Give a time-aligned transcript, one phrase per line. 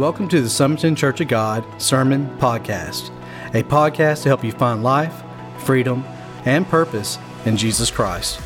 [0.00, 3.10] Welcome to the Summerton Church of God Sermon Podcast,
[3.54, 5.12] a podcast to help you find life,
[5.58, 6.06] freedom,
[6.46, 8.40] and purpose in Jesus Christ.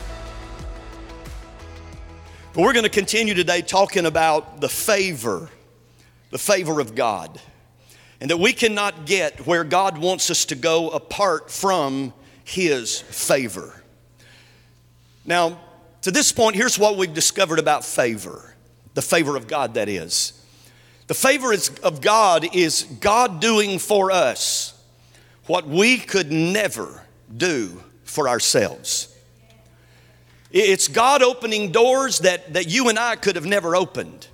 [2.53, 5.49] But we're going to continue today talking about the favor,
[6.33, 7.41] the favor of God,
[8.21, 13.81] and that we cannot get where God wants us to go apart from His favor.
[15.25, 15.61] Now,
[16.03, 18.57] to this point, here's what we've discovered about favor
[18.95, 20.41] the favor of God, that is.
[21.07, 24.71] The favor of God is God doing for us
[25.47, 27.03] what we could never
[27.37, 29.15] do for ourselves.
[30.51, 34.29] It's God opening doors that, that you and I could have never opened.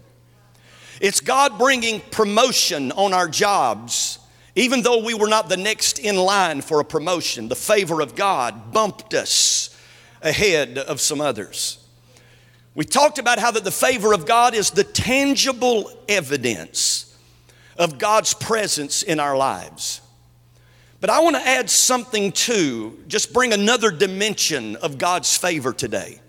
[1.00, 4.18] It's God bringing promotion on our jobs.
[4.54, 8.14] Even though we were not the next in line for a promotion, the favor of
[8.14, 9.76] God bumped us
[10.20, 11.78] ahead of some others.
[12.74, 17.16] We talked about how that the favor of God is the tangible evidence
[17.76, 20.00] of God's presence in our lives.
[21.00, 26.20] But I want to add something to, just bring another dimension of God's favor today.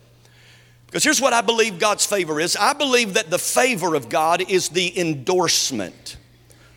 [0.86, 4.50] Because here's what I believe God's favor is I believe that the favor of God
[4.50, 6.18] is the endorsement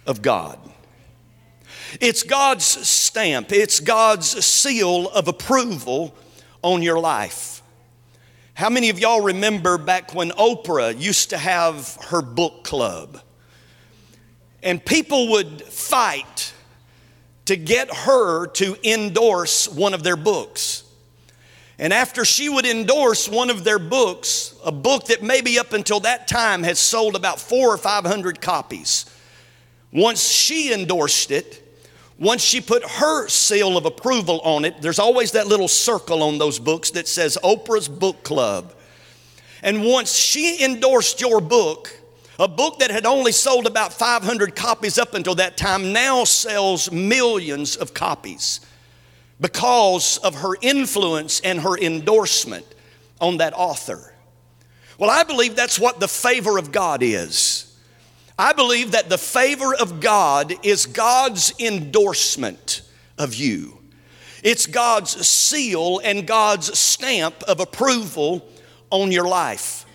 [0.07, 0.59] of God.
[2.01, 6.15] It's God's stamp, it's God's seal of approval
[6.63, 7.54] on your life.
[8.55, 13.21] How many of y'all remember back when Oprah used to have her book club?
[14.63, 16.53] And people would fight
[17.47, 20.85] to get her to endorse one of their books.
[21.81, 25.99] And after she would endorse one of their books, a book that maybe up until
[26.01, 29.07] that time had sold about four or five hundred copies,
[29.93, 31.64] once she endorsed it,
[32.19, 36.39] once she put her seal of approval on it, there's always that little circle on
[36.39, 38.73] those books that says Oprah's Book Club.
[39.63, 41.99] And once she endorsed your book,
[42.39, 46.91] a book that had only sold about 500 copies up until that time now sells
[46.91, 48.61] millions of copies
[49.41, 52.67] because of her influence and her endorsement
[53.21, 54.15] on that author.
[54.99, 57.74] Well, I believe that's what the favor of God is.
[58.39, 62.83] I believe that the favor of God is God's endorsement
[63.17, 63.79] of you.
[64.43, 68.47] It's God's seal and God's stamp of approval
[68.91, 69.87] on your life.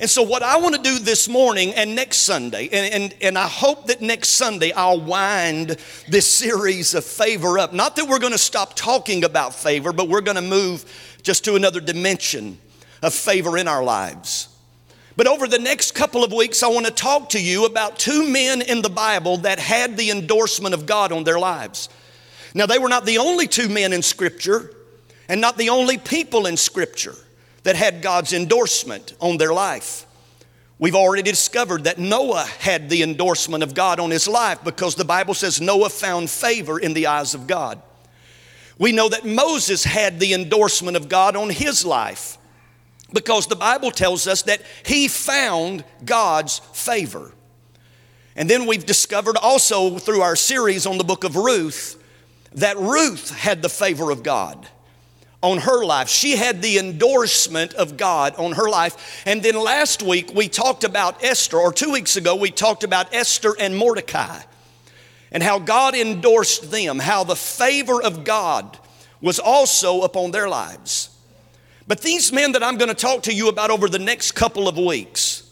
[0.00, 3.38] And so, what I want to do this morning and next Sunday, and, and, and
[3.38, 5.76] I hope that next Sunday I'll wind
[6.08, 7.72] this series of favor up.
[7.72, 10.84] Not that we're going to stop talking about favor, but we're going to move
[11.22, 12.58] just to another dimension
[13.02, 14.53] of favor in our lives.
[15.16, 18.28] But over the next couple of weeks, I want to talk to you about two
[18.28, 21.88] men in the Bible that had the endorsement of God on their lives.
[22.54, 24.72] Now, they were not the only two men in Scripture
[25.28, 27.14] and not the only people in Scripture
[27.62, 30.06] that had God's endorsement on their life.
[30.78, 35.04] We've already discovered that Noah had the endorsement of God on his life because the
[35.04, 37.80] Bible says Noah found favor in the eyes of God.
[38.78, 42.38] We know that Moses had the endorsement of God on his life
[43.14, 47.32] because the Bible tells us that he found God's favor.
[48.36, 51.98] And then we've discovered also through our series on the book of Ruth
[52.54, 54.68] that Ruth had the favor of God
[55.42, 56.08] on her life.
[56.08, 59.22] She had the endorsement of God on her life.
[59.26, 63.14] And then last week we talked about Esther, or two weeks ago we talked about
[63.14, 64.40] Esther and Mordecai
[65.30, 68.78] and how God endorsed them, how the favor of God
[69.20, 71.03] was also upon their lives.
[71.86, 74.68] But these men that I'm going to talk to you about over the next couple
[74.68, 75.44] of weeks,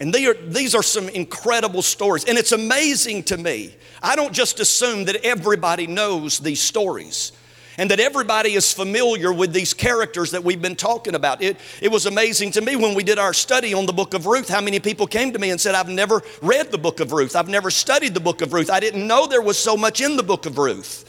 [0.00, 2.24] and are, these are some incredible stories.
[2.24, 3.74] And it's amazing to me.
[4.02, 7.32] I don't just assume that everybody knows these stories
[7.78, 11.40] and that everybody is familiar with these characters that we've been talking about.
[11.40, 14.26] It, it was amazing to me when we did our study on the book of
[14.26, 17.12] Ruth how many people came to me and said, I've never read the book of
[17.12, 20.00] Ruth, I've never studied the book of Ruth, I didn't know there was so much
[20.00, 21.04] in the book of Ruth.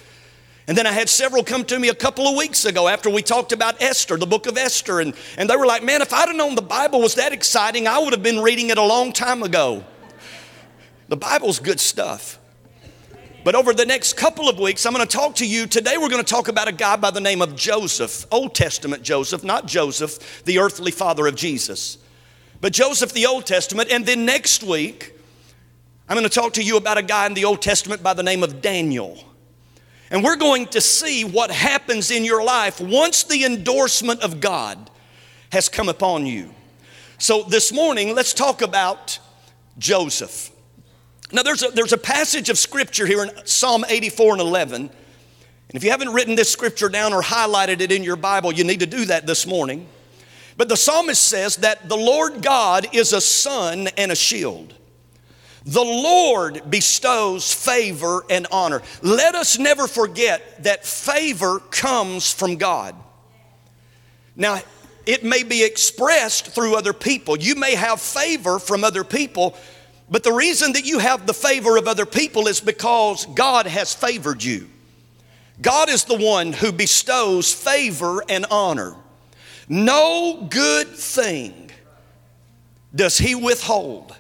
[0.70, 3.24] And then I had several come to me a couple of weeks ago after we
[3.24, 6.28] talked about Esther, the book of Esther, and, and they were like, Man, if I'd
[6.28, 9.12] have known the Bible was that exciting, I would have been reading it a long
[9.12, 9.84] time ago.
[11.08, 12.38] The Bible's good stuff.
[13.44, 15.66] But over the next couple of weeks, I'm going to talk to you.
[15.66, 19.02] Today, we're going to talk about a guy by the name of Joseph, Old Testament
[19.02, 21.98] Joseph, not Joseph, the earthly father of Jesus,
[22.62, 23.90] but Joseph, the Old Testament.
[23.92, 25.16] And then next week,
[26.08, 28.22] I'm going to talk to you about a guy in the Old Testament by the
[28.22, 29.26] name of Daniel.
[30.12, 34.90] And we're going to see what happens in your life once the endorsement of God
[35.52, 36.54] has come upon you.
[37.18, 39.20] So this morning, let's talk about
[39.78, 40.52] Joseph.
[41.32, 44.82] Now, there's a, there's a passage of scripture here in Psalm 84 and 11.
[44.82, 44.92] And
[45.76, 48.80] if you haven't written this scripture down or highlighted it in your Bible, you need
[48.80, 49.88] to do that this morning.
[50.58, 54.74] But the psalmist says that the Lord God is a sun and a shield.
[55.70, 58.82] The Lord bestows favor and honor.
[59.04, 62.96] Let us never forget that favor comes from God.
[64.36, 64.62] Now,
[65.06, 67.38] it may be expressed through other people.
[67.38, 69.56] You may have favor from other people,
[70.10, 73.94] but the reason that you have the favor of other people is because God has
[73.94, 74.68] favored you.
[75.62, 78.96] God is the one who bestows favor and honor.
[79.68, 81.70] No good thing
[82.96, 84.16] does He withhold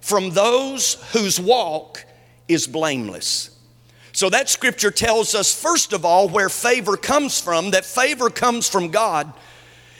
[0.00, 2.04] from those whose walk
[2.48, 3.50] is blameless.
[4.12, 8.68] So that scripture tells us, first of all, where favor comes from, that favor comes
[8.68, 9.32] from God.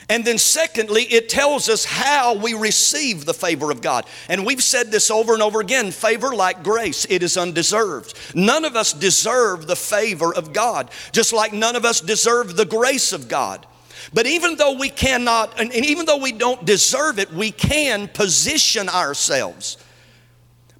[0.08, 4.06] And then, secondly, it tells us how we receive the favor of God.
[4.28, 8.18] And we've said this over and over again favor, like grace, it is undeserved.
[8.34, 12.64] None of us deserve the favor of God, just like none of us deserve the
[12.64, 13.64] grace of God.
[14.12, 18.88] But even though we cannot, and even though we don't deserve it, we can position
[18.88, 19.76] ourselves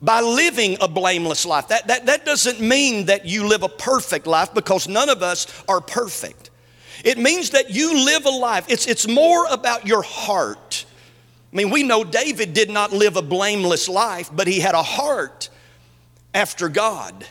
[0.03, 1.69] by living a blameless life.
[1.69, 5.47] That, that, that doesn't mean that you live a perfect life because none of us
[5.69, 6.51] are perfect.
[7.05, 10.85] It means that you live a life, it's, it's more about your heart.
[11.53, 14.83] I mean, we know David did not live a blameless life, but he had a
[14.83, 15.49] heart
[16.33, 17.27] after God.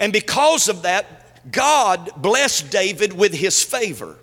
[0.00, 4.16] And because of that, God blessed David with his favor.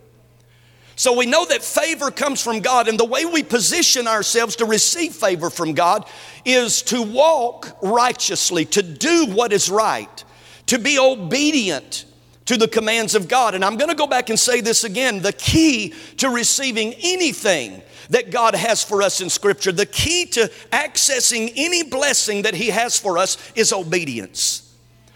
[0.96, 4.66] So we know that favor comes from God, and the way we position ourselves to
[4.66, 6.08] receive favor from God
[6.46, 10.24] is to walk righteously, to do what is right,
[10.68, 12.06] to be obedient
[12.46, 13.56] to the commands of God.
[13.56, 17.82] And I'm going to go back and say this again the key to receiving anything
[18.10, 22.70] that God has for us in Scripture, the key to accessing any blessing that He
[22.70, 24.74] has for us is obedience.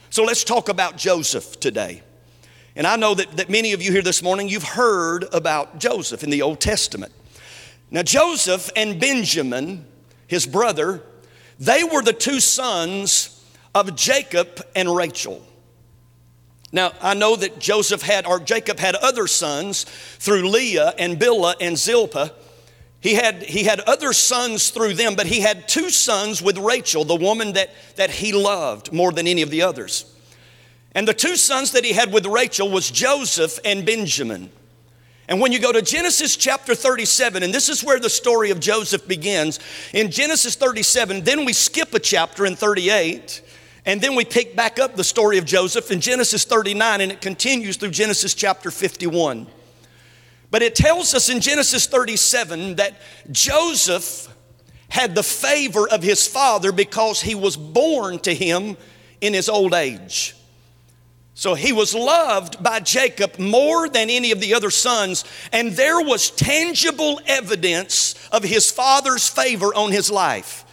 [0.09, 2.01] So let's talk about Joseph today.
[2.79, 6.23] And I know that, that many of you here this morning, you've heard about Joseph
[6.23, 7.11] in the Old Testament.
[7.91, 9.85] Now, Joseph and Benjamin,
[10.27, 11.03] his brother,
[11.59, 13.43] they were the two sons
[13.75, 15.45] of Jacob and Rachel.
[16.71, 21.55] Now, I know that Joseph had, or Jacob had other sons through Leah and Bilhah
[21.59, 22.31] and Zilpah.
[23.01, 27.03] He had, he had other sons through them, but he had two sons with Rachel,
[27.03, 30.15] the woman that, that he loved more than any of the others.
[30.95, 34.51] And the two sons that he had with Rachel was Joseph and Benjamin.
[35.27, 38.59] And when you go to Genesis chapter 37, and this is where the story of
[38.59, 39.59] Joseph begins,
[39.93, 43.43] in Genesis 37, then we skip a chapter in 38,
[43.85, 47.21] and then we pick back up the story of Joseph in Genesis 39, and it
[47.21, 49.45] continues through Genesis chapter 51.
[50.49, 52.99] But it tells us in Genesis 37 that
[53.31, 54.35] Joseph
[54.89, 58.75] had the favor of his father because he was born to him
[59.21, 60.35] in his old age.
[61.39, 66.01] So he was loved by Jacob more than any of the other sons, and there
[66.01, 70.65] was tangible evidence of his father's favor on his life.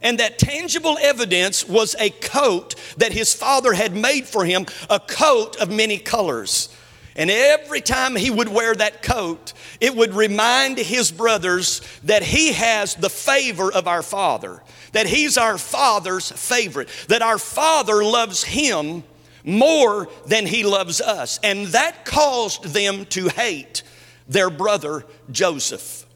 [0.00, 4.98] And that tangible evidence was a coat that his father had made for him, a
[4.98, 6.74] coat of many colors.
[7.14, 12.54] And every time he would wear that coat, it would remind his brothers that he
[12.54, 14.62] has the favor of our father,
[14.92, 19.04] that he's our father's favorite, that our father loves him
[19.44, 21.38] more than he loves us.
[21.42, 23.82] And that caused them to hate
[24.28, 26.06] their brother Joseph.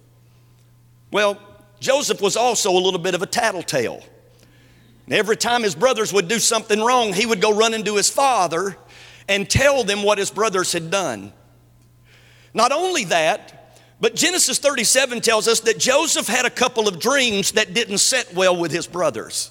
[1.10, 1.40] Well,
[1.80, 4.02] Joseph was also a little bit of a tattletale.
[5.06, 8.08] And every time his brothers would do something wrong, he would go run into his
[8.08, 8.76] father
[9.28, 11.32] and tell them what his brothers had done.
[12.54, 17.52] Not only that, but Genesis 37 tells us that Joseph had a couple of dreams
[17.52, 19.50] that didn't set well with his brothers.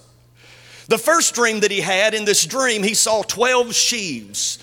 [0.88, 4.60] The first dream that he had, in this dream, he saw 12 sheaves.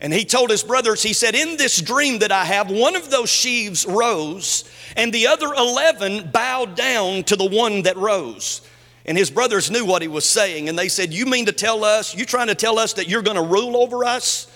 [0.00, 3.10] And he told his brothers, he said, In this dream that I have, one of
[3.10, 4.64] those sheaves rose,
[4.96, 8.62] and the other 11 bowed down to the one that rose.
[9.04, 11.84] And his brothers knew what he was saying, and they said, You mean to tell
[11.84, 14.46] us, you trying to tell us that you're going to rule over us?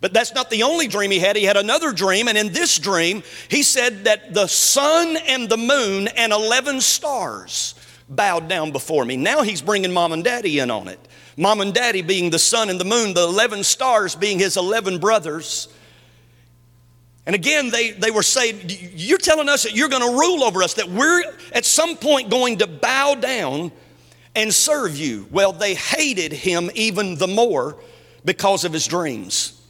[0.00, 1.36] But that's not the only dream he had.
[1.36, 5.56] He had another dream, and in this dream, he said that the sun and the
[5.56, 7.76] moon and 11 stars
[8.08, 9.16] bowed down before me.
[9.16, 11.00] Now he's bringing mom and daddy in on it.
[11.36, 14.98] Mom and daddy being the sun and the moon, the 11 stars being his 11
[14.98, 15.68] brothers.
[17.24, 18.60] And again, they, they were saying,
[18.94, 22.30] You're telling us that you're going to rule over us, that we're at some point
[22.30, 23.72] going to bow down
[24.34, 25.26] and serve you.
[25.30, 27.76] Well, they hated him even the more
[28.24, 29.60] because of his dreams.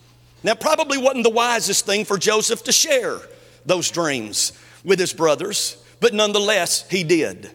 [0.43, 3.19] Now, probably wasn't the wisest thing for Joseph to share
[3.65, 4.53] those dreams
[4.85, 7.51] with his brothers, but nonetheless, he did.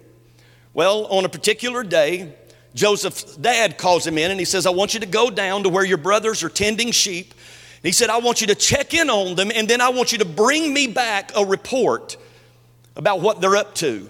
[0.77, 2.35] Well, on a particular day,
[2.75, 5.69] Joseph's dad calls him in and he says, I want you to go down to
[5.69, 7.33] where your brothers are tending sheep.
[7.81, 10.19] He said, I want you to check in on them and then I want you
[10.19, 12.15] to bring me back a report
[12.95, 14.07] about what they're up to.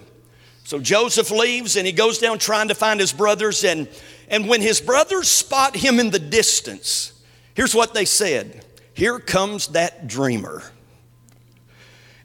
[0.66, 3.64] So Joseph leaves and he goes down trying to find his brothers.
[3.64, 3.88] And,
[4.28, 7.14] and when his brothers spot him in the distance,
[7.54, 10.64] here's what they said Here comes that dreamer.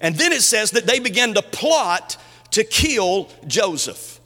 [0.01, 2.17] And then it says that they began to plot
[2.51, 4.19] to kill Joseph.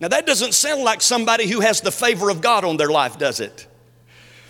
[0.00, 3.18] Now, that doesn't sound like somebody who has the favor of God on their life,
[3.18, 3.66] does it?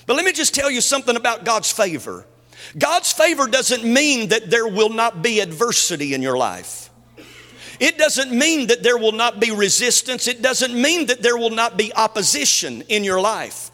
[0.07, 2.25] But let me just tell you something about God's favor.
[2.79, 6.91] God's favor doesn't mean that there will not be adversity in your life.
[7.81, 10.29] It doesn't mean that there will not be resistance.
[10.29, 13.71] It doesn't mean that there will not be opposition in your life.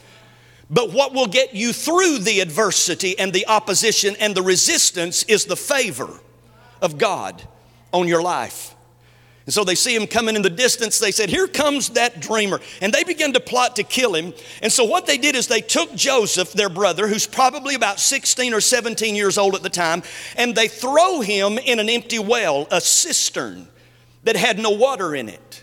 [0.70, 5.44] But what will get you through the adversity and the opposition and the resistance is
[5.44, 6.20] the favor
[6.80, 7.42] of God
[7.92, 8.75] on your life.
[9.46, 10.98] And so they see him coming in the distance.
[10.98, 12.60] They said, Here comes that dreamer.
[12.82, 14.34] And they began to plot to kill him.
[14.60, 18.52] And so what they did is they took Joseph, their brother, who's probably about 16
[18.52, 20.02] or 17 years old at the time,
[20.36, 23.68] and they throw him in an empty well, a cistern
[24.24, 25.62] that had no water in it.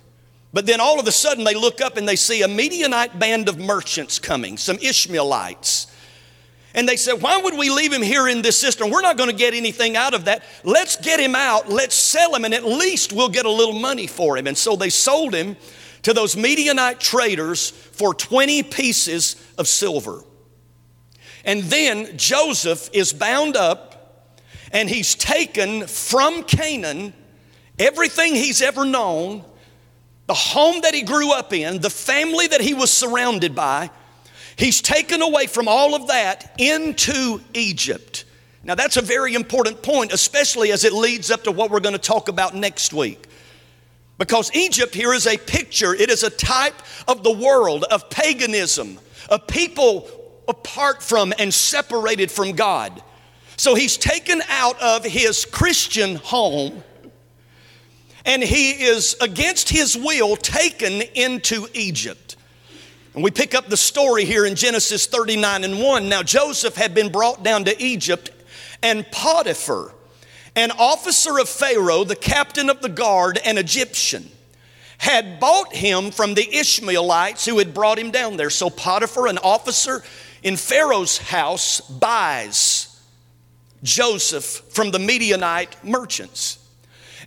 [0.53, 3.49] But then all of a sudden they look up and they see a Midianite band
[3.49, 5.87] of merchants coming, some Ishmaelites.
[6.73, 8.89] And they said, Why would we leave him here in this cistern?
[8.89, 10.43] We're not going to get anything out of that.
[10.63, 11.69] Let's get him out.
[11.69, 14.47] Let's sell him, and at least we'll get a little money for him.
[14.47, 15.55] And so they sold him
[16.03, 20.23] to those Midianite traders for 20 pieces of silver.
[21.45, 24.31] And then Joseph is bound up
[24.71, 27.13] and he's taken from Canaan
[27.77, 29.43] everything he's ever known,
[30.27, 33.89] the home that he grew up in, the family that he was surrounded by
[34.55, 38.25] He's taken away from all of that into Egypt.
[38.63, 41.95] Now, that's a very important point, especially as it leads up to what we're going
[41.95, 43.27] to talk about next week.
[44.17, 46.75] Because Egypt here is a picture, it is a type
[47.07, 50.07] of the world, of paganism, of people
[50.47, 53.01] apart from and separated from God.
[53.57, 56.83] So he's taken out of his Christian home
[58.25, 62.22] and he is, against his will, taken into Egypt.
[63.13, 66.09] And we pick up the story here in Genesis 39 and 1.
[66.09, 68.31] Now, Joseph had been brought down to Egypt,
[68.81, 69.93] and Potiphar,
[70.55, 74.29] an officer of Pharaoh, the captain of the guard, an Egyptian,
[74.97, 78.49] had bought him from the Ishmaelites who had brought him down there.
[78.49, 80.03] So, Potiphar, an officer
[80.41, 82.99] in Pharaoh's house, buys
[83.83, 86.57] Joseph from the Midianite merchants.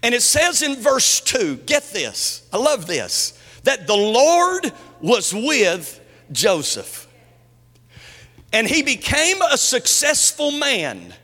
[0.02, 5.32] And it says in verse 2, get this, I love this, that the Lord was
[5.34, 6.00] with
[6.32, 7.06] Joseph.
[8.52, 11.14] And he became a successful man.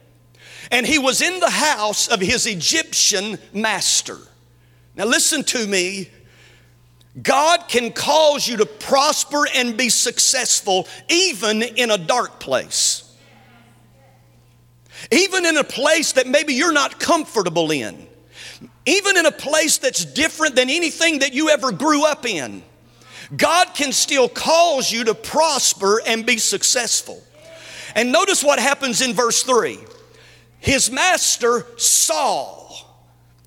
[0.71, 4.19] And he was in the house of his Egyptian master.
[4.97, 6.11] Now, listen to me.
[7.23, 13.15] God can cause you to prosper and be successful even in a dark place.
[15.11, 18.07] Even in a place that maybe you're not comfortable in.
[18.87, 22.63] Even in a place that's different than anything that you ever grew up in.
[23.37, 27.23] God can still cause you to prosper and be successful.
[27.95, 29.79] And notice what happens in verse 3
[30.59, 32.71] His master saw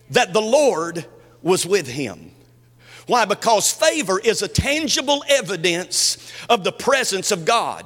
[0.10, 1.06] that the Lord
[1.42, 2.32] was with him.
[3.08, 3.26] Why?
[3.26, 7.86] Because favor is a tangible evidence of the presence of God.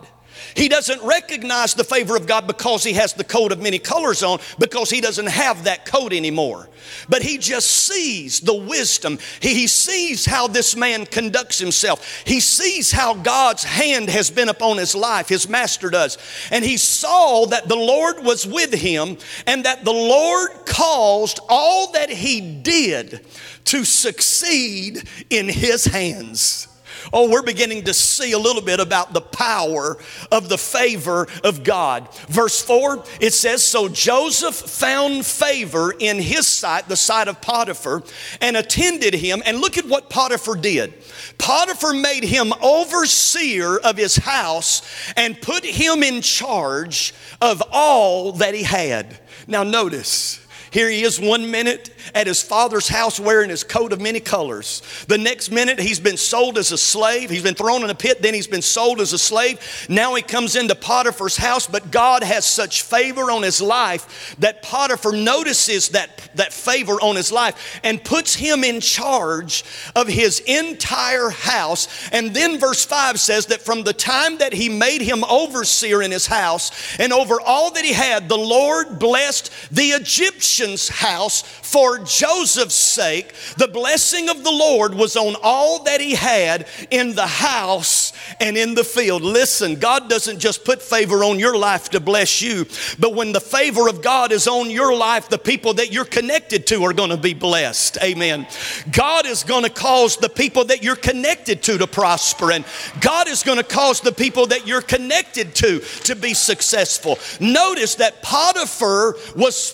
[0.55, 4.23] He doesn't recognize the favor of God because he has the coat of many colors
[4.23, 6.69] on, because he doesn't have that coat anymore.
[7.07, 9.19] But he just sees the wisdom.
[9.41, 12.23] He, sees how this man conducts himself.
[12.25, 16.17] He sees how God's hand has been upon his life, his master does.
[16.51, 21.91] And he saw that the Lord was with him and that the Lord caused all
[21.91, 23.25] that he did
[23.65, 26.68] to succeed in his hands.
[27.11, 29.97] Oh, we're beginning to see a little bit about the power
[30.31, 32.13] of the favor of God.
[32.27, 38.03] Verse 4, it says, So Joseph found favor in his sight, the sight of Potiphar,
[38.41, 39.41] and attended him.
[39.45, 40.93] And look at what Potiphar did.
[41.37, 44.81] Potiphar made him overseer of his house
[45.15, 49.19] and put him in charge of all that he had.
[49.47, 54.01] Now, notice, here he is one minute at his father's house wearing his coat of
[54.01, 54.81] many colors.
[55.07, 57.29] The next minute, he's been sold as a slave.
[57.29, 59.59] He's been thrown in a pit, then he's been sold as a slave.
[59.89, 64.61] Now he comes into Potiphar's house, but God has such favor on his life that
[64.61, 69.63] Potiphar notices that, that favor on his life and puts him in charge
[69.95, 71.87] of his entire house.
[72.11, 76.11] And then verse 5 says that from the time that he made him overseer in
[76.11, 81.41] his house and over all that he had, the Lord blessed the Egyptian Egyptian's house
[81.41, 87.15] for Joseph's sake, the blessing of the Lord was on all that he had in
[87.15, 89.21] the house and in the field.
[89.21, 92.65] Listen, God doesn't just put favor on your life to bless you,
[92.99, 96.67] but when the favor of God is on your life, the people that you're connected
[96.67, 97.97] to are going to be blessed.
[98.03, 98.45] Amen.
[98.91, 102.65] God is going to cause the people that you're connected to to prosper, and
[102.99, 107.17] God is going to cause the people that you're connected to to be successful.
[107.39, 109.73] Notice that Potiphar was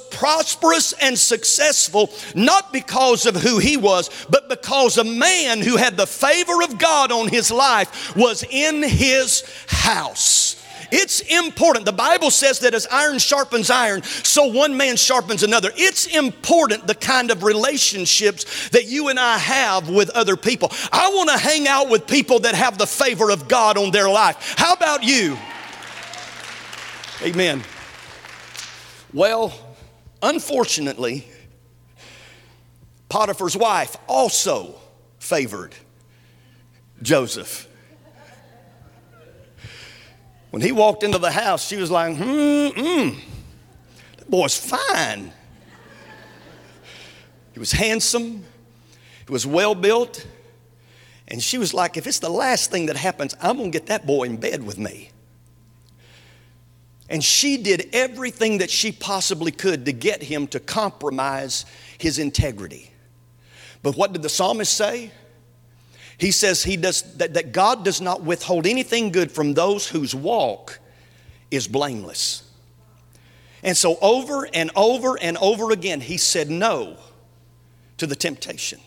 [0.76, 5.98] prosperous and successful not because of who he was, but because a man who had
[5.98, 10.62] the favor of God on his life was in his house.
[10.92, 11.86] It's important.
[11.86, 15.72] The Bible says that as iron sharpens iron, so one man sharpens another.
[15.76, 20.72] It's important the kind of relationships that you and I have with other people.
[20.92, 24.10] I want to hang out with people that have the favor of God on their
[24.10, 24.56] life.
[24.58, 25.38] How about you?
[27.24, 27.64] Amen.
[29.12, 29.65] Well,
[30.26, 31.28] unfortunately,
[33.10, 34.76] Potiphar's wife also
[35.20, 35.76] favored
[37.02, 37.68] Joseph.
[40.50, 43.20] When he walked into the house, she was like, hmm, hmm,
[44.18, 45.32] that boy's fine.
[47.54, 48.44] He was handsome,
[49.26, 50.26] he was well built,
[51.28, 54.06] and she was like, if it's the last thing that happens, I'm gonna get that
[54.06, 55.12] boy in bed with me.
[57.10, 61.66] And she did everything that she possibly could to get him to compromise
[61.98, 62.92] his integrity.
[63.84, 65.12] But what did the psalmist say?
[66.18, 70.16] He says he does, that, that God does not withhold anything good from those whose
[70.16, 70.80] walk
[71.52, 72.42] is blameless.
[73.62, 76.98] And so, over and over and over again, he said no
[77.98, 78.80] to the temptation.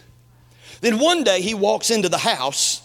[0.81, 2.83] Then one day he walks into the house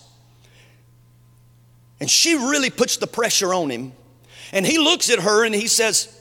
[2.00, 3.94] and she really puts the pressure on him.
[4.54, 6.16] And he looks at her and he says,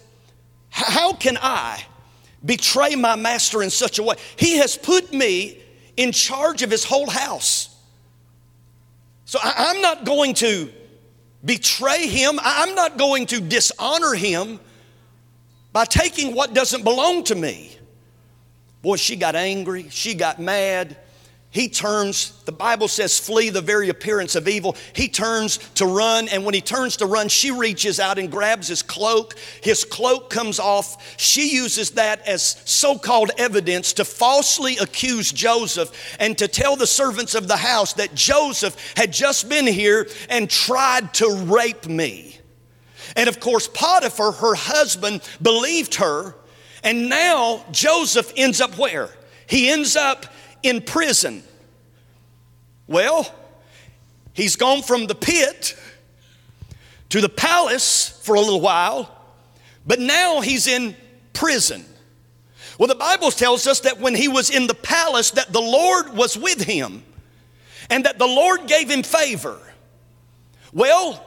[0.70, 1.84] How can I
[2.44, 4.16] betray my master in such a way?
[4.36, 5.62] He has put me
[5.96, 7.68] in charge of his whole house.
[9.26, 10.72] So I, am not going to
[11.44, 14.58] betray him, I'm not going to dishonor him
[15.72, 17.76] by taking what doesn't belong to me.
[18.80, 20.96] Boy, she got angry, she got mad,
[21.52, 24.74] he turns, the Bible says, flee the very appearance of evil.
[24.94, 28.68] He turns to run, and when he turns to run, she reaches out and grabs
[28.68, 29.34] his cloak.
[29.60, 31.18] His cloak comes off.
[31.20, 36.86] She uses that as so called evidence to falsely accuse Joseph and to tell the
[36.86, 42.38] servants of the house that Joseph had just been here and tried to rape me.
[43.14, 46.34] And of course, Potiphar, her husband, believed her,
[46.82, 49.10] and now Joseph ends up where?
[49.46, 50.24] He ends up
[50.62, 51.42] in prison.
[52.86, 53.32] Well,
[54.32, 55.76] he's gone from the pit
[57.10, 59.10] to the palace for a little while,
[59.86, 60.96] but now he's in
[61.32, 61.84] prison.
[62.78, 66.14] Well, the Bible tells us that when he was in the palace that the Lord
[66.14, 67.02] was with him
[67.90, 69.58] and that the Lord gave him favor.
[70.72, 71.24] Well,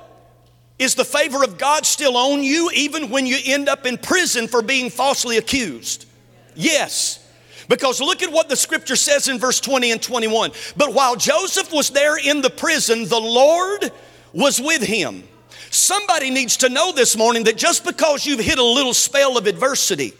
[0.77, 4.47] is the favor of God still on you even when you end up in prison
[4.47, 6.05] for being falsely accused?
[6.55, 7.24] Yes.
[7.67, 10.51] Because look at what the scripture says in verse 20 and 21.
[10.77, 13.91] But while Joseph was there in the prison, the Lord
[14.33, 15.23] was with him.
[15.71, 19.47] Somebody needs to know this morning that just because you've hit a little spell of
[19.47, 20.13] adversity,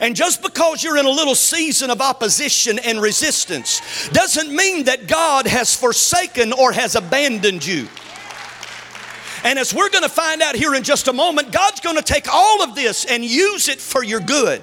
[0.00, 5.06] and just because you're in a little season of opposition and resistance doesn't mean that
[5.06, 7.88] God has forsaken or has abandoned you.
[9.44, 12.62] And as we're to find out here in just a moment, God's to take all
[12.62, 14.60] of this and use it for your good.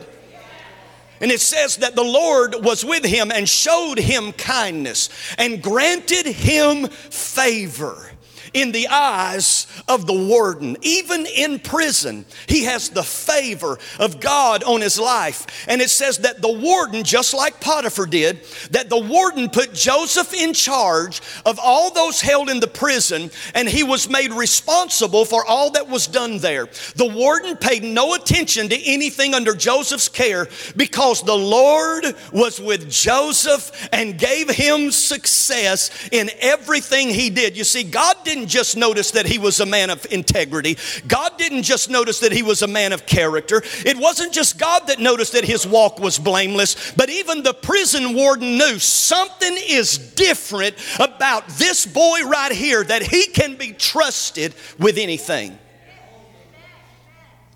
[1.24, 5.08] And it says that the Lord was with him and showed him kindness
[5.38, 8.13] and granted him favor
[8.54, 10.78] in the eyes of the warden.
[10.82, 15.66] Even in prison, he has the favor of God on his life.
[15.68, 20.34] And it says that the warden, just like Potiphar did, that the warden put Joseph
[20.34, 25.46] in charge of all those held in the prison, and he was made responsible for
[25.46, 26.68] all that was done there.
[26.96, 32.90] The warden paid no attention to anything under Joseph's care because the Lord was with
[32.90, 37.58] Joseph and gave him success in everything he did.
[37.58, 40.78] You see, God didn't didn't just notice that he was a man of integrity.
[41.08, 43.64] God didn't just notice that he was a man of character.
[43.86, 48.14] It wasn't just God that noticed that his walk was blameless, but even the prison
[48.14, 54.54] warden knew something is different about this boy right here that he can be trusted
[54.78, 55.58] with anything.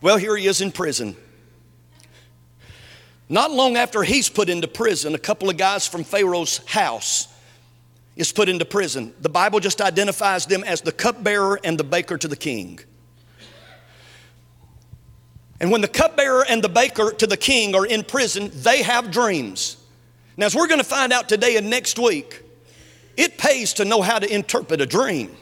[0.02, 1.18] Well, here he is in prison.
[3.28, 7.28] Not long after he's put into prison, a couple of guys from Pharaoh's house
[8.18, 9.14] is put into prison.
[9.22, 12.80] The Bible just identifies them as the cupbearer and the baker to the king.
[15.60, 19.12] And when the cupbearer and the baker to the king are in prison, they have
[19.12, 19.78] dreams.
[20.36, 22.44] Now, as we're going to find out today and next week,
[23.16, 25.36] it pays to know how to interpret a dream.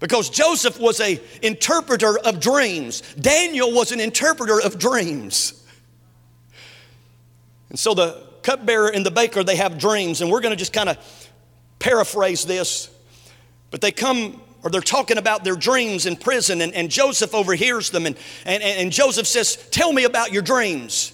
[0.00, 3.02] Because Joseph was a interpreter of dreams.
[3.20, 5.64] Daniel was an interpreter of dreams.
[7.70, 10.72] And so the cupbearer and the baker, they have dreams, and we're going to just
[10.72, 11.30] kind of
[11.78, 12.88] paraphrase this.
[13.70, 17.90] But they come or they're talking about their dreams in prison, and, and Joseph overhears
[17.90, 21.12] them, and, and, and Joseph says, Tell me about your dreams.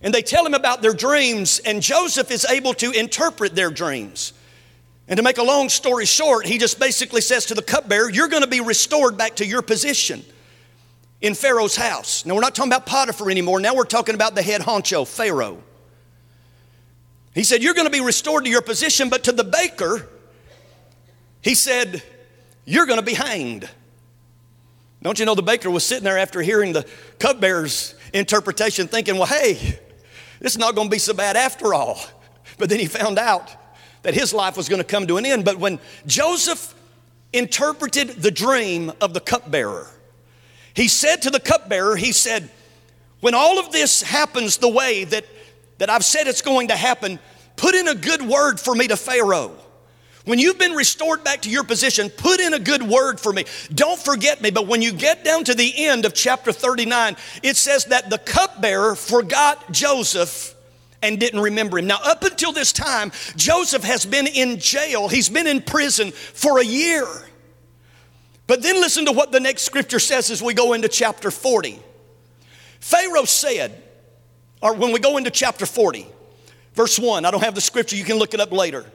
[0.00, 4.32] And they tell him about their dreams, and Joseph is able to interpret their dreams.
[5.06, 8.28] And to make a long story short, he just basically says to the cupbearer, You're
[8.28, 10.24] going to be restored back to your position
[11.20, 12.26] in Pharaoh's house.
[12.26, 13.60] Now, we're not talking about Potiphar anymore.
[13.60, 15.62] Now we're talking about the head honcho, Pharaoh.
[17.34, 20.08] He said, You're going to be restored to your position, but to the baker,
[21.42, 22.02] he said,
[22.64, 23.68] you're going to be hanged.
[25.02, 26.86] Don't you know the baker was sitting there after hearing the
[27.18, 29.78] cupbearer's interpretation, thinking, well, hey,
[30.40, 32.00] this is not going to be so bad after all.
[32.56, 33.50] But then he found out
[34.02, 35.44] that his life was going to come to an end.
[35.44, 36.74] But when Joseph
[37.34, 39.90] interpreted the dream of the cupbearer,
[40.72, 42.50] he said to the cupbearer, he said,
[43.20, 45.26] when all of this happens the way that,
[45.78, 47.18] that I've said it's going to happen,
[47.56, 49.56] put in a good word for me to Pharaoh.
[50.24, 53.44] When you've been restored back to your position, put in a good word for me.
[53.74, 54.50] Don't forget me.
[54.50, 58.16] But when you get down to the end of chapter 39, it says that the
[58.16, 60.54] cupbearer forgot Joseph
[61.02, 61.86] and didn't remember him.
[61.86, 66.58] Now, up until this time, Joseph has been in jail, he's been in prison for
[66.58, 67.06] a year.
[68.46, 71.78] But then listen to what the next scripture says as we go into chapter 40.
[72.80, 73.82] Pharaoh said,
[74.64, 76.06] or when we go into chapter 40,
[76.72, 78.86] verse 1, I don't have the scripture, you can look it up later.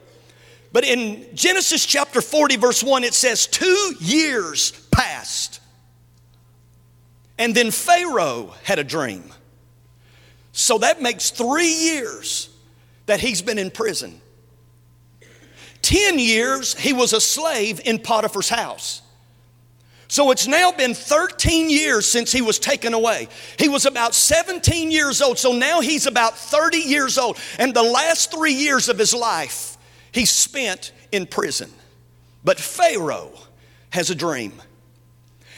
[0.73, 5.61] But in Genesis chapter 40, verse 1, it says, Two years passed.
[7.37, 9.23] And then Pharaoh had a dream.
[10.53, 12.49] So that makes three years
[13.05, 14.19] that he's been in prison.
[15.83, 19.03] Ten years he was a slave in Potiphar's house.
[20.09, 23.27] So it's now been 13 years since he was taken away.
[23.59, 27.37] He was about 17 years old, so now he's about 30 years old.
[27.59, 29.77] And the last three years of his life,
[30.11, 31.71] he spent in prison.
[32.43, 33.31] But Pharaoh
[33.91, 34.53] has a dream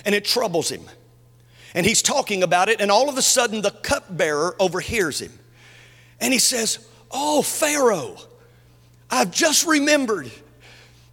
[0.04, 0.84] and it troubles him.
[1.74, 5.32] And he's talking about it, and all of a sudden the cupbearer overhears him.
[6.20, 8.18] And he says, Oh, Pharaoh,
[9.10, 10.30] I've just remembered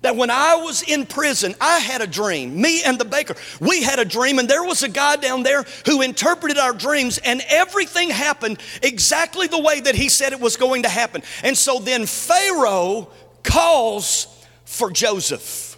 [0.01, 2.61] that when I was in prison, I had a dream.
[2.61, 5.65] Me and the baker, we had a dream, and there was a guy down there
[5.87, 10.57] who interpreted our dreams, and everything happened exactly the way that he said it was
[10.57, 11.23] going to happen.
[11.43, 13.11] And so then Pharaoh
[13.43, 15.77] calls for Joseph.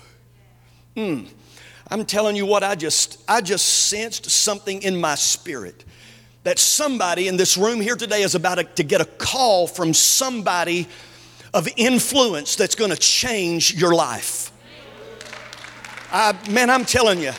[0.95, 1.25] Hmm.
[1.91, 5.85] I'm telling you what, I just, I just sensed something in my spirit
[6.45, 10.89] that somebody in this room here today is about to get a call from somebody
[11.53, 14.53] of influence that's going to change your life.
[16.13, 17.33] I, man, I'm telling you,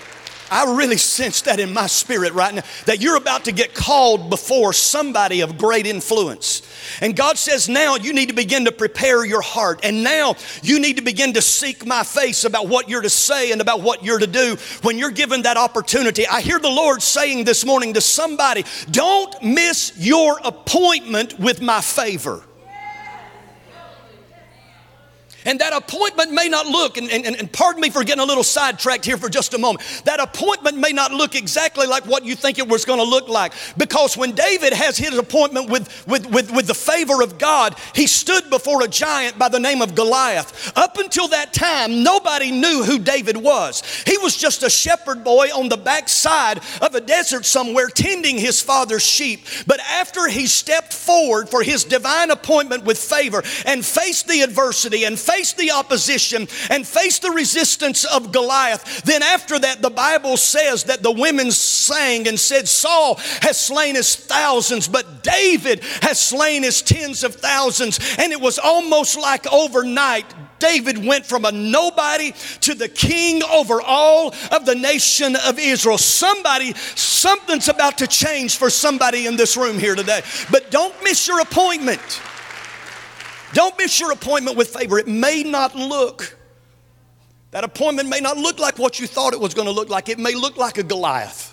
[0.54, 4.30] I really sense that in my spirit right now that you're about to get called
[4.30, 6.62] before somebody of great influence.
[7.00, 9.80] And God says, now you need to begin to prepare your heart.
[9.84, 13.54] And now you need to begin to seek my face about what you're to say
[13.54, 16.28] and about what you're to do when you're given that opportunity.
[16.28, 21.80] I hear the Lord saying this morning to somebody, don't miss your appointment with my
[21.80, 22.43] favor.
[25.45, 28.43] And that appointment may not look, and, and, and, pardon me for getting a little
[28.43, 30.04] sidetracked here for just a moment.
[30.06, 33.27] That appointment may not look exactly like what you think it was going to look
[33.27, 33.54] like.
[33.77, 38.08] Because when David has his appointment with, with, with, with the favor of God, he
[38.08, 40.71] stood before a giant by the name of Goliath.
[40.75, 43.84] Up until that time, nobody knew who David was.
[44.06, 48.62] He was just a shepherd boy on the backside of a desert somewhere tending his
[48.62, 49.45] father's sheep.
[49.65, 55.04] But after he stepped forward for his divine appointment with favor and faced the adversity
[55.06, 55.17] and
[55.54, 61.04] the opposition and faced the resistance of Goliath, then after that, the Bible says that
[61.04, 66.82] the women sang and said, Saul has slain his thousands, but David has slain his
[66.82, 68.00] tens of thousands.
[68.17, 70.26] And it was almost like overnight,
[70.60, 75.98] David went from a nobody to the king over all of the nation of Israel.
[75.98, 80.22] Somebody, something's about to change for somebody in this room here today.
[80.52, 82.22] But don't miss your appointment.
[83.53, 84.97] Don't miss your appointment with favor.
[84.97, 86.37] It may not look,
[87.51, 90.09] that appointment may not look like what you thought it was going to look like.
[90.09, 91.47] It may look like a Goliath.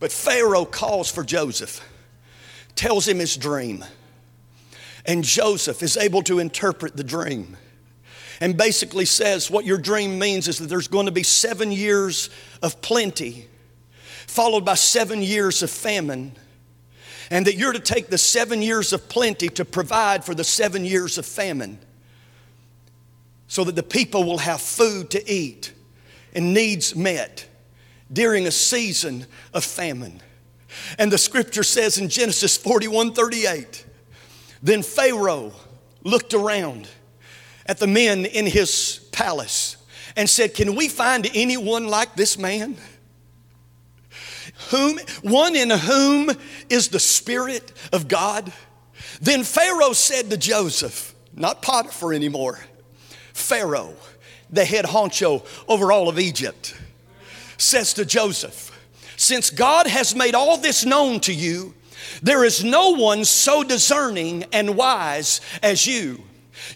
[0.00, 1.80] But Pharaoh calls for Joseph,
[2.74, 3.84] tells him his dream.
[5.06, 7.56] And Joseph is able to interpret the dream
[8.40, 12.30] and basically says what your dream means is that there's going to be seven years
[12.62, 13.48] of plenty
[14.32, 16.32] followed by seven years of famine,
[17.32, 20.84] and that you're to take the seven years of plenty to provide for the seven
[20.84, 21.78] years of famine
[23.48, 25.72] so that the people will have food to eat
[26.34, 27.46] and needs met
[28.12, 30.20] during a season of famine.
[30.98, 33.86] And the scripture says in Genesis 41 38,
[34.62, 35.54] then Pharaoh
[36.04, 36.86] looked around
[37.64, 39.78] at the men in his palace
[40.16, 42.76] and said, Can we find anyone like this man?
[44.70, 46.30] Whom, one in whom
[46.68, 48.52] is the Spirit of God?
[49.20, 52.58] Then Pharaoh said to Joseph, not Potiphar anymore,
[53.32, 53.94] Pharaoh,
[54.50, 56.74] the head honcho over all of Egypt,
[57.56, 58.70] says to Joseph,
[59.16, 61.74] Since God has made all this known to you,
[62.22, 66.22] there is no one so discerning and wise as you.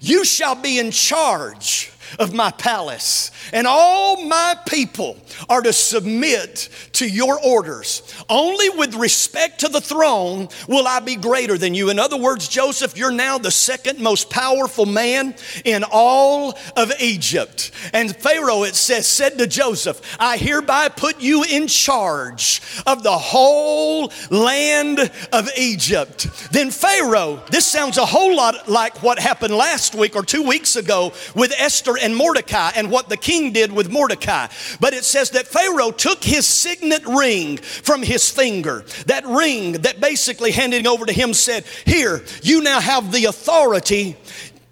[0.00, 5.16] You shall be in charge of my palace, and all my people
[5.48, 8.02] are to submit to your orders.
[8.28, 11.90] Only with respect to the throne will I be greater than you.
[11.90, 17.70] In other words, Joseph, you're now the second most powerful man in all of Egypt.
[17.92, 23.16] And Pharaoh, it says, said to Joseph, I hereby put you in charge of the
[23.16, 26.28] whole land of Egypt.
[26.52, 30.76] Then Pharaoh, this sounds a whole lot like what happened last week or two weeks
[30.76, 34.48] ago with Esther and Mordecai and what the king did with Mordecai.
[34.80, 38.84] But it says that Pharaoh took his signet ring from his finger.
[39.06, 44.16] That ring that basically handing over to him said, Here, you now have the authority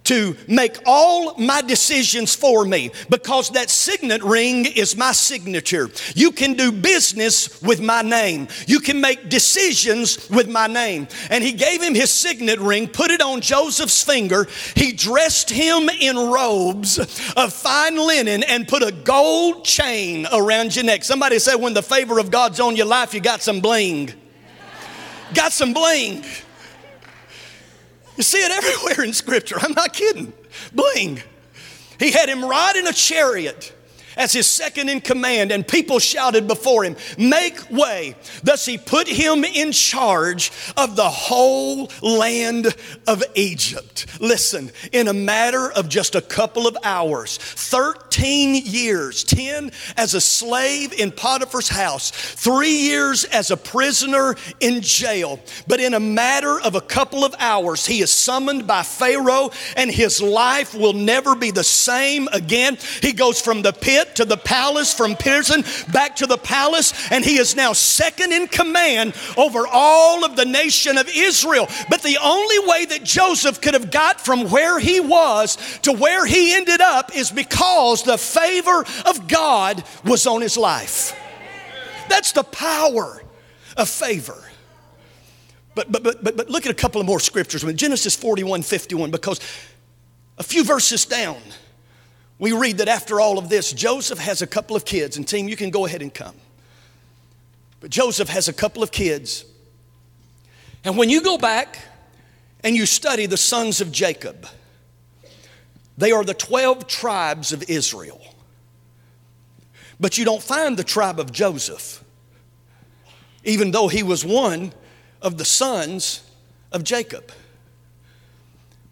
[0.05, 5.91] to make all my decisions for me because that signet ring is my signature.
[6.15, 8.49] You can do business with my name.
[8.67, 11.09] You can make decisions with my name.
[11.31, 14.47] And he gave him his signet ring, put it on Joseph's finger.
[14.75, 16.99] He dressed him in robes
[17.37, 21.05] of fine linen and put a gold chain around your neck.
[21.05, 24.13] Somebody said, when the favor of God's on your life, you got some bling.
[25.33, 26.25] Got some bling.
[28.17, 29.57] You see it everywhere in Scripture.
[29.61, 30.33] I'm not kidding.
[30.73, 31.23] Bling.
[31.99, 33.73] He had him ride in a chariot
[34.17, 38.15] as his second in command, and people shouted before him, Make way.
[38.43, 42.75] Thus he put him in charge of the whole land
[43.07, 44.07] of Egypt.
[44.21, 50.21] Listen, in a matter of just a couple of hours, 13 years, 10 as a
[50.21, 55.41] slave in Potiphar's house, three years as a prisoner in jail.
[55.67, 59.91] But in a matter of a couple of hours, he is summoned by Pharaoh, and
[59.91, 62.79] his life will never be the same again.
[63.01, 67.25] He goes from the pit to the palace, from prison back to the palace, and
[67.25, 71.69] he is now second in command over all of the nation of Israel.
[71.89, 76.27] But the only way that Joseph could have got from where he was to where
[76.27, 81.19] he ended up is because the favor of God was on his life.
[82.09, 83.23] That's the power
[83.77, 84.43] of favor.
[85.75, 87.65] But, but, but, but, look at a couple of more scriptures.
[87.75, 89.41] Genesis 41 51, because
[90.39, 91.41] a few verses down,
[92.39, 95.49] we read that after all of this, Joseph has a couple of kids, and team,
[95.49, 96.35] you can go ahead and come.
[97.81, 99.45] But Joseph has a couple of kids.
[100.85, 101.79] And when you go back
[102.63, 104.47] and you study the sons of Jacob,
[105.97, 108.21] they are the 12 tribes of Israel.
[110.01, 112.03] But you don't find the tribe of Joseph,
[113.45, 114.73] even though he was one
[115.23, 116.29] of the sons
[116.73, 117.31] of Jacob.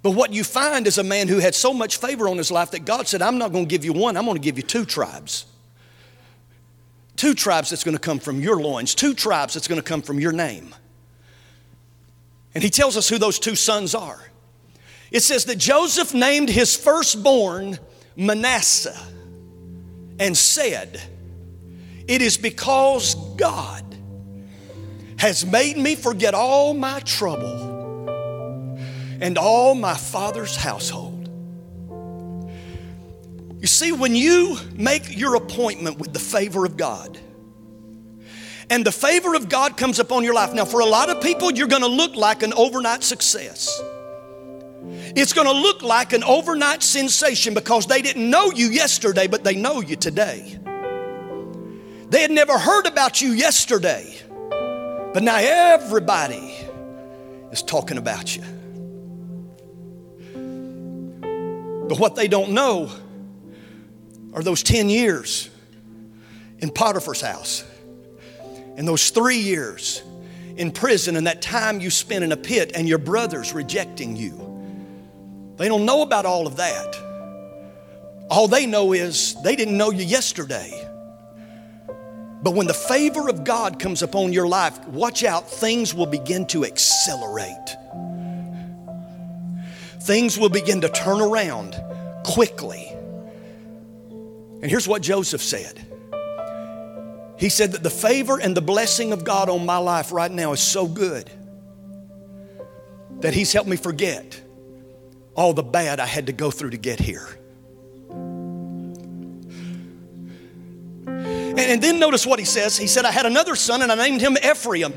[0.02, 2.72] But what you find is a man who had so much favor on his life
[2.72, 4.62] that God said, I'm not going to give you one, I'm going to give you
[4.62, 5.46] two tribes.
[7.16, 10.02] Two tribes that's going to come from your loins, two tribes that's going to come
[10.02, 10.74] from your name.
[12.54, 14.20] And he tells us who those two sons are.
[15.12, 17.78] It says that Joseph named his firstborn
[18.16, 18.98] Manasseh
[20.18, 21.00] and said,
[22.08, 23.84] It is because God
[25.18, 28.78] has made me forget all my trouble
[29.20, 31.28] and all my father's household.
[33.60, 37.18] You see, when you make your appointment with the favor of God,
[38.70, 40.54] and the favor of God comes upon your life.
[40.54, 43.78] Now, for a lot of people, you're to look like an overnight success.
[45.14, 49.44] It's going to look like an overnight sensation because they didn't know you yesterday, but
[49.44, 50.58] they know you today.
[52.08, 54.14] They had never heard about you yesterday,
[55.14, 56.54] but now everybody
[57.50, 58.42] is talking about you.
[61.88, 62.90] But what they don't know
[64.32, 65.50] are those 10 years
[66.58, 67.64] in Potiphar's house
[68.76, 70.02] and those three years
[70.56, 74.41] in prison and that time you spent in a pit and your brothers rejecting you.
[75.62, 76.96] They don't know about all of that.
[78.28, 80.72] All they know is they didn't know you yesterday.
[82.42, 86.46] But when the favor of God comes upon your life, watch out, things will begin
[86.46, 87.76] to accelerate.
[90.00, 91.80] Things will begin to turn around
[92.24, 92.88] quickly.
[94.10, 95.80] And here's what Joseph said
[97.38, 100.54] He said that the favor and the blessing of God on my life right now
[100.54, 101.30] is so good
[103.20, 104.42] that He's helped me forget
[105.34, 107.28] all the bad I had to go through to get here.
[111.06, 112.76] And, and, then notice what he says.
[112.76, 114.94] He said, I had another son and I named him Ephraim.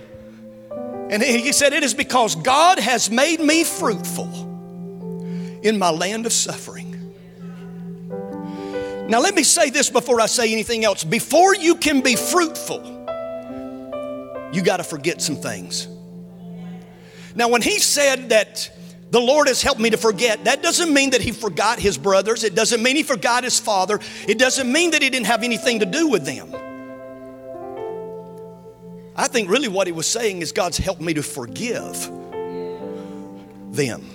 [1.09, 4.29] And he said, It is because God has made me fruitful
[5.61, 6.91] in my land of suffering.
[9.07, 11.03] Now, let me say this before I say anything else.
[11.03, 12.83] Before you can be fruitful,
[14.51, 15.87] you got to forget some things.
[17.35, 18.71] Now, when he said that
[19.15, 22.43] the Lord has helped me to forget, that doesn't mean that he forgot his brothers.
[22.43, 24.01] It doesn't mean he forgot his father.
[24.27, 26.53] It doesn't mean that he didn't have anything to do with them.
[29.15, 32.11] I think really what he was saying is God's helped me to forgive
[33.71, 34.05] them.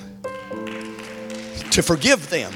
[1.71, 2.53] To forgive them.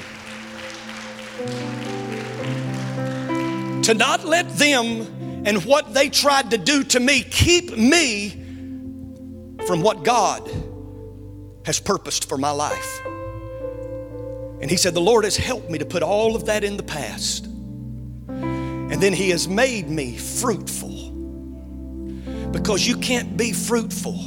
[3.85, 8.28] To not let them and what they tried to do to me keep me
[9.66, 10.73] from what God
[11.64, 13.00] has purposed for my life.
[14.61, 16.83] And he said, The Lord has helped me to put all of that in the
[16.83, 17.46] past.
[18.27, 21.11] And then he has made me fruitful.
[22.53, 24.18] Because you can't be fruitful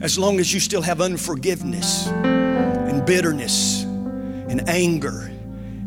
[0.00, 5.30] as long as you still have unforgiveness and bitterness and anger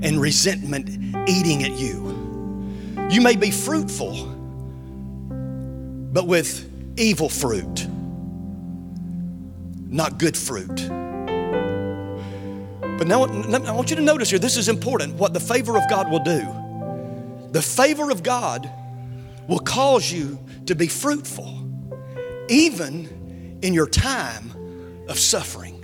[0.01, 0.89] and resentment
[1.29, 2.07] eating at you.
[3.09, 4.25] You may be fruitful,
[6.11, 7.88] but with evil fruit
[9.89, 10.87] not good fruit.
[12.97, 15.89] But now I want you to notice here, this is important what the favor of
[15.89, 16.41] God will do.
[17.51, 18.69] The favor of God
[19.47, 21.65] will cause you to be fruitful,
[22.49, 24.51] even in your time
[25.07, 25.75] of suffering.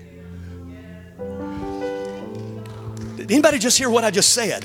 [3.17, 4.63] Did anybody just hear what I just said?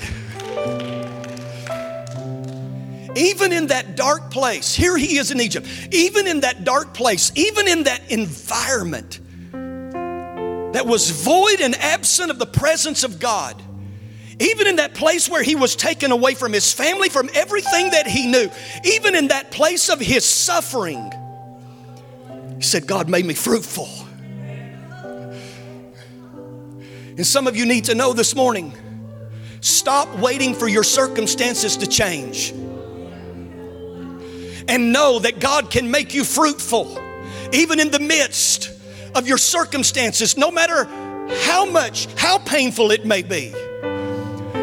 [3.15, 7.31] Even in that dark place, here he is in Egypt, even in that dark place,
[7.35, 9.19] even in that environment,
[10.73, 13.61] that was void and absent of the presence of God.
[14.39, 18.07] Even in that place where he was taken away from his family, from everything that
[18.07, 18.49] he knew,
[18.83, 21.11] even in that place of his suffering,
[22.57, 23.89] he said, God made me fruitful.
[27.17, 28.73] And some of you need to know this morning
[29.59, 32.51] stop waiting for your circumstances to change.
[34.67, 36.97] And know that God can make you fruitful,
[37.51, 38.71] even in the midst
[39.15, 40.85] of your circumstances, no matter
[41.43, 43.53] how much, how painful it may be.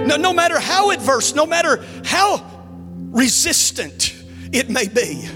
[0.06, 2.44] No, no matter how adverse, no matter how
[3.10, 4.14] resistant
[4.52, 5.28] it may be.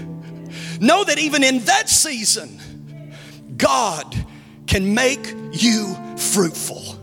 [0.79, 2.59] Know that even in that season,
[3.55, 4.15] God
[4.67, 6.99] can make you fruitful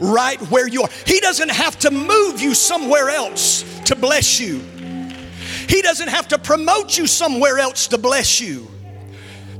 [0.00, 0.90] right where you are.
[1.06, 4.60] He doesn't have to move you somewhere else to bless you.
[5.68, 8.68] He doesn't have to promote you somewhere else to bless you.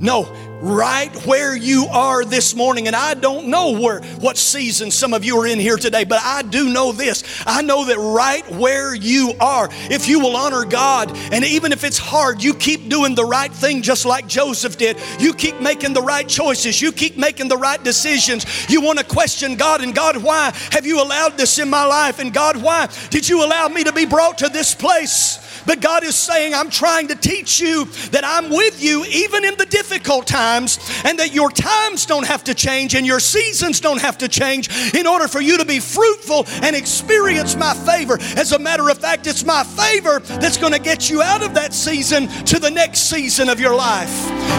[0.00, 0.24] No,
[0.64, 2.86] right where you are this morning.
[2.86, 6.20] And I don't know where what season some of you are in here today, but
[6.22, 7.22] I do know this.
[7.46, 11.84] I know that right where you are, if you will honor God, and even if
[11.84, 14.96] it's hard, you keep doing the right thing just like Joseph did.
[15.18, 16.80] You keep making the right choices.
[16.80, 18.46] You keep making the right decisions.
[18.70, 22.18] You want to question God and God, why have you allowed this in my life?
[22.18, 25.40] And God, why did you allow me to be brought to this place?
[25.66, 29.56] But God is saying, I'm trying to teach you that I'm with you even in
[29.56, 34.00] the difficult times, and that your times don't have to change and your seasons don't
[34.00, 38.18] have to change in order for you to be fruitful and experience my favor.
[38.36, 41.54] As a matter of fact, it's my favor that's going to get you out of
[41.54, 44.10] that season to the next season of your life.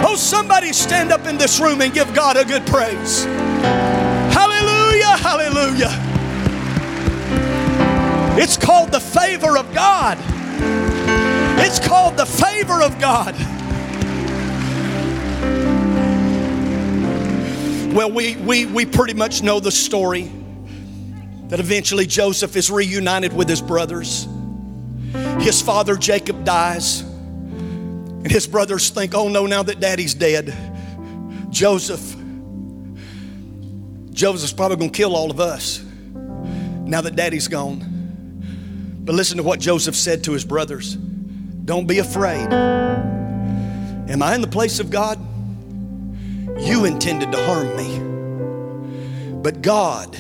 [0.06, 3.26] Oh, somebody stand up in this room and give God a good praise.
[4.34, 5.92] Hallelujah, hallelujah.
[8.38, 10.18] It's called the favor of God.
[11.58, 13.34] It's called the favor of God.
[17.96, 20.30] Well, we, we, we pretty much know the story
[21.48, 24.28] that eventually Joseph is reunited with his brothers.
[25.40, 30.54] His father Jacob dies, and his brothers think, oh no, now that daddy's dead,
[31.50, 32.18] Joseph,
[34.12, 35.82] Joseph's probably gonna kill all of us
[36.14, 37.80] now that daddy's gone.
[39.06, 40.96] But listen to what Joseph said to his brothers.
[40.96, 42.52] Don't be afraid.
[42.52, 45.18] Am I in the place of God?
[46.60, 48.00] You intended to harm me,
[49.42, 50.16] but God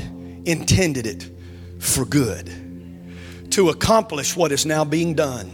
[0.45, 1.29] intended it
[1.79, 2.51] for good
[3.51, 5.51] to accomplish what is now being done.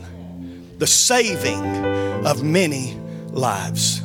[0.82, 1.64] the saving
[2.26, 4.02] of many lives.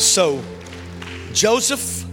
[0.00, 0.42] So,
[1.34, 2.06] Joseph,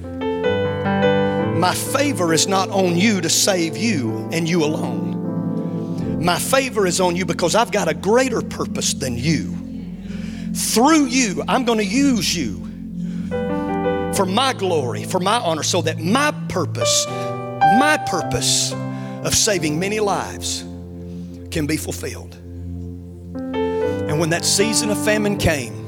[1.56, 5.13] my favor is not on you to save you and you alone.
[6.24, 9.54] My favor is on you because I've got a greater purpose than you.
[10.56, 12.60] Through you, I'm going to use you
[14.16, 20.00] for my glory, for my honor, so that my purpose, my purpose of saving many
[20.00, 20.62] lives
[21.52, 22.36] can be fulfilled.
[23.44, 25.84] And when that season of famine came,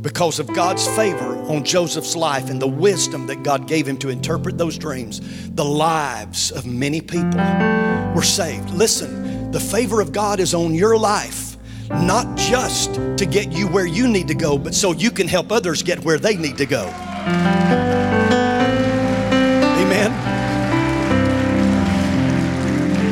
[0.00, 4.10] because of God's favor on Joseph's life and the wisdom that God gave him to
[4.10, 5.20] interpret those dreams,
[5.54, 7.40] the lives of many people
[8.14, 8.70] were saved.
[8.70, 11.56] Listen, the favor of God is on your life
[11.90, 15.50] not just to get you where you need to go, but so you can help
[15.50, 16.86] others get where they need to go.
[19.78, 20.12] Amen.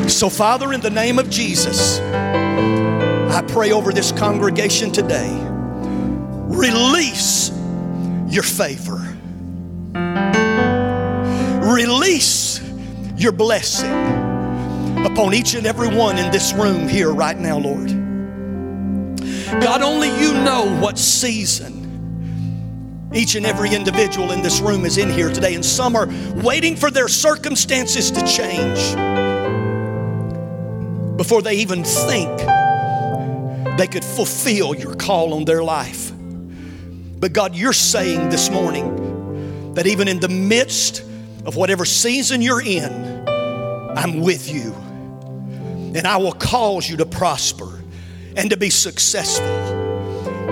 [0.08, 5.34] So, Father, in the name of Jesus, I pray over this congregation today.
[6.48, 7.50] Release
[8.36, 8.98] your favor.
[11.66, 12.60] Release
[13.16, 13.90] your blessing
[15.06, 17.88] upon each and every one in this room here right now, Lord.
[19.62, 21.72] God, only you know what season
[23.14, 26.76] each and every individual in this room is in here today, and some are waiting
[26.76, 28.94] for their circumstances to change
[31.16, 32.36] before they even think
[33.78, 36.12] they could fulfill your call on their life.
[37.18, 41.00] But God, you're saying this morning that even in the midst
[41.44, 43.26] of whatever season you're in,
[43.96, 44.74] I'm with you.
[45.94, 47.80] And I will cause you to prosper
[48.36, 49.46] and to be successful.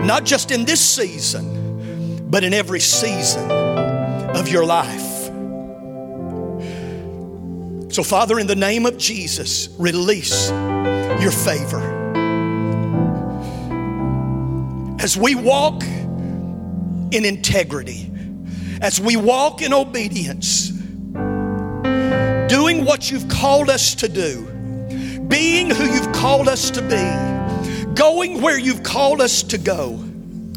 [0.03, 5.15] Not just in this season, but in every season of your life.
[7.93, 11.93] So, Father, in the name of Jesus, release your favor.
[14.99, 15.83] As we walk
[17.15, 18.11] in integrity,
[18.81, 20.71] as we walk in obedience,
[22.49, 24.43] doing what you've called us to do,
[25.29, 30.03] being who you've called us to be, going where you've called us to go.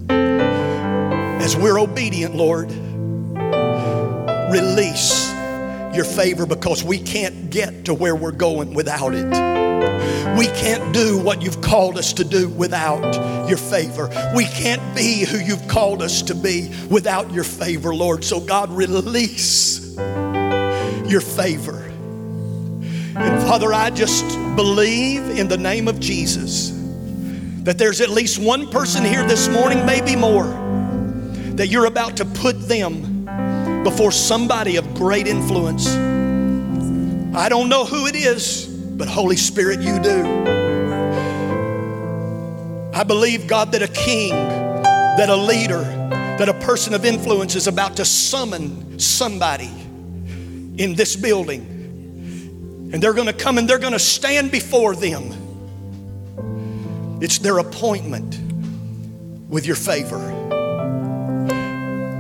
[0.10, 2.72] As we're obedient, Lord,
[4.52, 5.32] release
[5.94, 9.67] your favor because we can't get to where we're going without it.
[10.36, 14.10] We can't do what you've called us to do without your favor.
[14.36, 18.24] We can't be who you've called us to be without your favor, Lord.
[18.24, 21.84] So, God, release your favor.
[23.16, 24.26] And Father, I just
[24.56, 26.72] believe in the name of Jesus
[27.64, 30.46] that there's at least one person here this morning, maybe more,
[31.56, 35.88] that you're about to put them before somebody of great influence.
[37.36, 38.67] I don't know who it is,
[38.98, 40.26] but Holy Spirit, you do.
[42.94, 47.68] I believe, God, that a king, that a leader, that a person of influence is
[47.68, 49.70] about to summon somebody
[50.78, 51.62] in this building.
[52.92, 55.32] And they're going to come and they're going to stand before them.
[57.22, 58.40] It's their appointment
[59.48, 60.34] with your favor.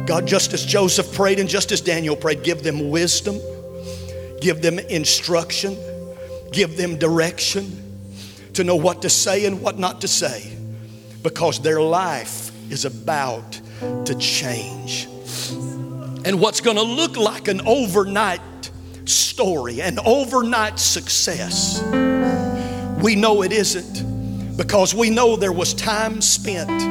[0.05, 3.39] God, just as Joseph prayed and just as Daniel prayed, give them wisdom,
[4.41, 5.75] give them instruction,
[6.51, 7.71] give them direction
[8.53, 10.57] to know what to say and what not to say
[11.21, 13.59] because their life is about
[14.05, 15.07] to change.
[16.25, 18.41] And what's going to look like an overnight
[19.05, 21.81] story, an overnight success,
[23.01, 26.81] we know it isn't because we know there was time spent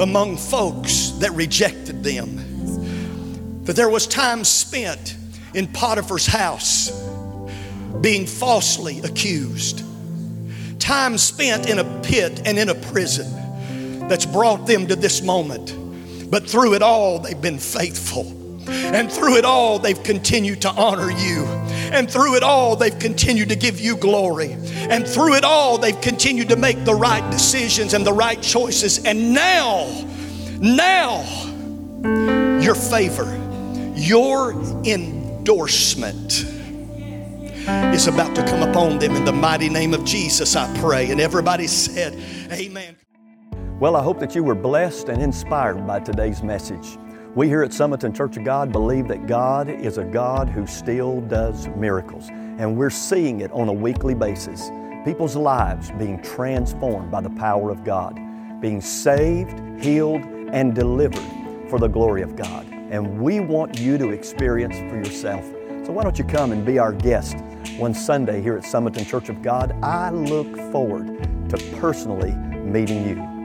[0.00, 3.64] among folks that rejected them.
[3.64, 5.16] That there was time spent
[5.54, 6.90] in Potiphar's house
[8.00, 9.82] being falsely accused.
[10.78, 15.74] Time spent in a pit and in a prison that's brought them to this moment.
[16.30, 18.32] But through it all, they've been faithful.
[18.68, 21.44] And through it all, they've continued to honor you.
[21.92, 24.52] And through it all, they've continued to give you glory.
[24.52, 29.04] And through it all, they've continued to make the right decisions and the right choices.
[29.04, 29.86] And now,
[30.60, 31.22] now,
[32.60, 33.40] your favor,
[33.94, 34.52] your
[34.84, 36.55] endorsement
[37.66, 41.10] is about to come upon them in the mighty name of Jesus, I pray.
[41.10, 42.14] And everybody said,
[42.52, 42.96] Amen.
[43.80, 46.96] Well, I hope that you were blessed and inspired by today's message.
[47.34, 51.20] We here at Sumiton Church of God believe that God is a God who still
[51.20, 54.70] does miracles, and we're seeing it on a weekly basis.
[55.04, 58.18] People's lives being transformed by the power of God,
[58.60, 61.22] being saved, healed, and delivered
[61.68, 62.66] for the glory of God.
[62.90, 65.44] And we want you to experience for yourself
[65.86, 67.36] So why don't you come and be our guest
[67.78, 69.72] one Sunday here at Sumiton Church of God?
[69.82, 71.06] I look forward
[71.50, 73.35] to personally meeting you.